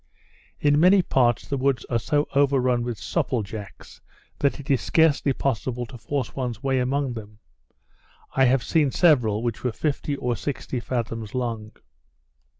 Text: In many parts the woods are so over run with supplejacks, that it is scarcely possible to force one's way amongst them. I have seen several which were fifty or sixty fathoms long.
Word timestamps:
In 0.59 0.79
many 0.79 1.03
parts 1.03 1.47
the 1.47 1.57
woods 1.59 1.85
are 1.85 1.99
so 1.99 2.27
over 2.33 2.59
run 2.59 2.81
with 2.81 2.97
supplejacks, 2.99 4.01
that 4.39 4.59
it 4.59 4.71
is 4.71 4.81
scarcely 4.81 5.31
possible 5.31 5.85
to 5.85 5.95
force 5.95 6.35
one's 6.35 6.63
way 6.63 6.79
amongst 6.79 7.13
them. 7.13 7.37
I 8.35 8.45
have 8.45 8.63
seen 8.63 8.89
several 8.89 9.43
which 9.43 9.63
were 9.63 9.71
fifty 9.71 10.15
or 10.15 10.35
sixty 10.35 10.79
fathoms 10.79 11.35
long. 11.35 11.73